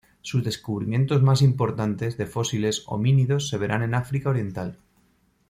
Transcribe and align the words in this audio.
Sus 0.23 0.43
descubrimientos 0.43 1.21
más 1.21 1.43
importantes 1.43 2.17
de 2.17 2.25
fósiles 2.25 2.81
homínidos 2.87 3.49
se 3.49 3.59
verán 3.59 3.83
en 3.83 3.93
África 3.93 4.31
Oriental. 4.31 4.79